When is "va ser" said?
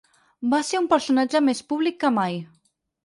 0.53-0.79